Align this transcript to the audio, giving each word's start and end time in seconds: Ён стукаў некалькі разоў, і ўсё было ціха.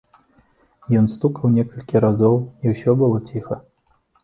Ён 1.01 1.05
стукаў 1.15 1.53
некалькі 1.59 2.03
разоў, 2.07 2.35
і 2.65 2.75
ўсё 2.75 2.99
было 3.05 3.23
ціха. 3.31 3.63